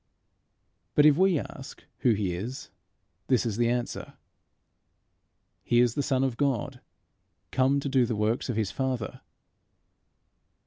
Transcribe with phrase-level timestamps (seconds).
[0.95, 2.71] But if we ask who he is,
[3.27, 4.15] this is the answer:
[5.63, 6.81] He is the Son of God
[7.51, 9.21] come to do the works of his Father.